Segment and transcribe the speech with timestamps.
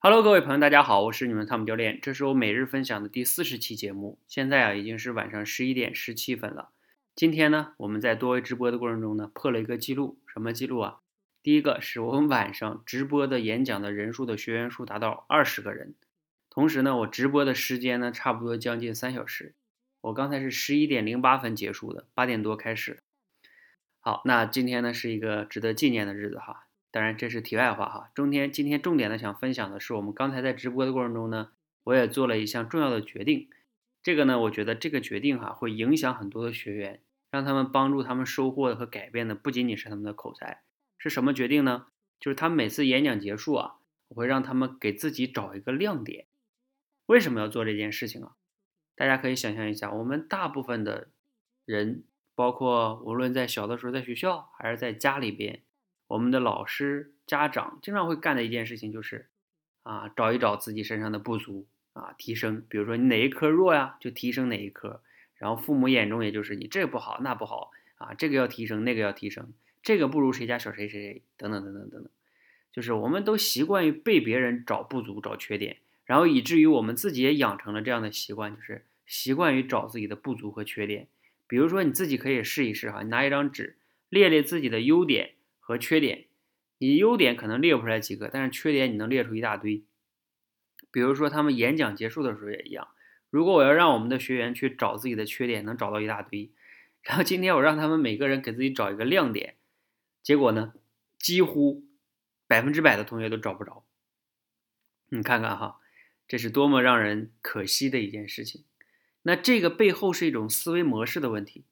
[0.00, 4.16] Hello，各位朋友，大家好，我是你们汤姆教练，这是我每日分享的第四十期节目。
[4.28, 6.68] 现在啊，已经是晚上十一点十七分了。
[7.16, 11.00] 今天呢，我们在多维直播的过程中呢，破了一个记录，什么记录啊？
[11.42, 15.96] 第一个是我们晚上直播的演讲的人数的学员数达到二十个人，
[16.48, 19.56] 同时呢，我直播的时间呢，差不多将近三小时。
[20.02, 23.02] 我刚才是十一点零八分结束的，八点多开始。
[23.98, 26.67] 好，那今天呢，是一个值得纪念的日子哈。
[26.90, 28.10] 当然，这是题外话哈。
[28.14, 31.52] 中天今天重点的想分享的是，我们刚才在直播的过程中呢，
[31.84, 33.50] 我也做了一项重要的决定。
[34.02, 40.62] 这个呢，我觉得这个决定哈，会影响很多的学员，让他们帮助他们收获和改变的不仅仅是他们的口才。
[40.96, 41.88] 是什么决定呢？
[42.18, 43.74] 就是他们每次演讲结束啊，
[44.08, 46.26] 我会让他们给自己找一个亮点。
[47.04, 48.36] 为什么要做这件事情啊？
[48.96, 51.10] 大家可以想象一下，我们大部分的
[51.66, 55.62] 人，包括无论在小的时候在学校还是在家里边。
[56.08, 59.28] 我们的老师、家长经常会干的一件事情就是，
[59.82, 62.64] 啊，找一找自己身上的不足啊，提升。
[62.68, 65.02] 比如说你哪一科弱呀，就提升哪一科。
[65.36, 72.10] 然后父母眼中也就是你这不好那不好啊，这个要提升，那个要提升，这个不如谁家小谁谁谁等等等等等等。
[72.72, 81.06] 就是我们都习惯于被别人找不足、找缺点，然后以至于我们自己也养成了这样的习惯，就是习惯于找自己的不足和缺点。
[81.46, 83.76] 比如说你自己可以试一试哈，你拿一张纸
[84.08, 85.34] 列列自己的优点。
[85.68, 86.24] 和缺点，
[86.78, 89.84] 你优点可能列不出来几个，但是缺点你能列出一大堆。
[90.90, 92.88] 比如说他们演讲结束的时候也一样，
[93.28, 96.50] 如果我要让我们的学员去找自己的缺点，能找到一大堆。
[97.02, 99.56] 然后今天我让他们每个人给自己找一个亮点，
[100.22, 100.72] 结果呢，
[101.18, 101.84] 几乎
[102.46, 103.84] 百分之百的同学都找不着。
[105.10, 105.80] 你看看哈，
[106.26, 108.64] 这是多么让人可惜的一件事情。
[109.20, 111.66] 那这个背后是一种思维模式的问题，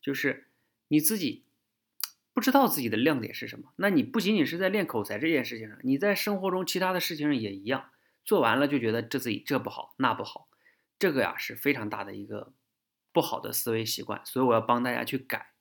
[0.00, 0.48] 就是
[0.88, 1.44] 你自己。
[2.34, 7.90] 不知道自己的亮点是什么，那你不仅仅是在练口才这件事情上，你在生活中其他的事情上也一样，
[8.24, 10.48] 做完了就觉得这自己这不好那不好，
[10.98, 12.52] 这个呀是非常大的一个
[13.12, 15.52] 不好的思维习惯，所以我要帮大家去改，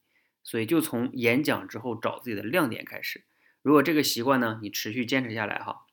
[0.44, 3.24] 所以就从演讲之后找自己的亮点开始。
[3.62, 5.86] 如果这个习惯呢，你持续坚持下来哈，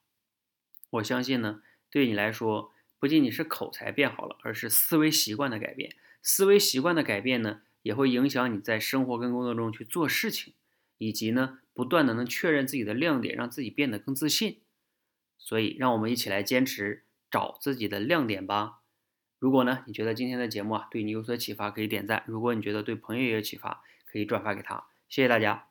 [0.88, 1.60] 我相信呢，
[1.90, 5.94] 对你来说不仅仅是口才变好了，而是思维习惯的改变。
[6.22, 10.54] 思维习惯的改变呢，也会影响你在生活跟工作中去做事情。
[11.00, 14.60] 以及呢，不断的能确认自己的亮点，让自己变得更自信。
[15.38, 18.82] 所以，让我们一起来坚持找自己的亮点吧。
[19.38, 24.84] 如果呢，你觉得今天的节目啊对你有所启发，可以点赞；如果你觉得对朋友也有启发，可以转发给他。
[25.08, 25.69] 谢谢大家。